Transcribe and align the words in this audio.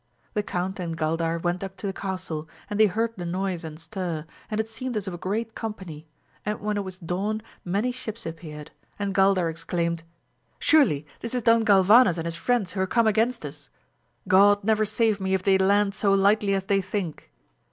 The 0.33 0.41
Count 0.41 0.79
and 0.79 0.97
Gaidar 0.97 1.37
went 1.43 1.63
up 1.63 1.77
to 1.77 1.85
the 1.85 1.93
castle, 1.93 2.49
and 2.71 2.79
they 2.79 2.87
heard 2.87 3.13
the 3.17 3.23
noise 3.23 3.63
and 3.63 3.79
stir, 3.79 4.25
and 4.49 4.59
it 4.59 4.67
seemed 4.67 4.97
as 4.97 5.07
of 5.07 5.13
a 5.13 5.17
great 5.19 5.53
company, 5.53 6.07
and 6.43 6.59
when 6.59 6.75
it 6.75 6.83
was 6.83 6.97
dawn 6.97 7.43
many 7.63 7.91
ships 7.91 8.25
appeared, 8.25 8.71
and 8.97 9.13
Gaidar 9.13 9.47
exclaimed, 9.47 10.01
Surely 10.57 11.05
this 11.19 11.35
is 11.35 11.43
Don 11.43 11.63
Galvanes 11.63 12.17
and 12.17 12.25
his 12.25 12.35
friends 12.35 12.73
who 12.73 12.79
are 12.81 12.87
come 12.87 13.05
against 13.05 13.45
us; 13.45 13.69
God 14.27 14.63
never 14.63 14.85
save 14.85 15.21
me 15.21 15.35
if 15.35 15.43
they 15.43 15.59
land 15.59 15.93
so 15.93 16.15
lightly 16.15 16.55
as 16.55 16.63
they 16.63 16.81
think 16.81 17.29